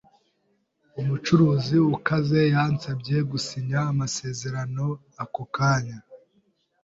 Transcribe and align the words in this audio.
Umucuruzi 0.99 1.77
ukaze 1.95 2.41
yansabye 2.53 3.17
gusinya 3.31 3.79
amasezerano 3.91 4.85
ako 5.23 5.43
kanya. 5.55 5.97